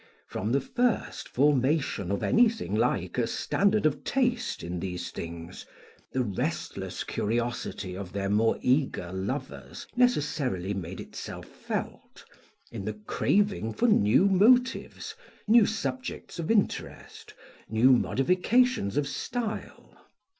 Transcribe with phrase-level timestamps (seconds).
[0.25, 5.63] From the first formation of anything like a standard of taste in these things,
[6.11, 12.25] the restless curiosity of their more eager lovers necessarily made itself felt,
[12.71, 15.13] in the craving for new motives,
[15.47, 17.35] new subjects of interest,
[17.69, 19.95] new modifications of style.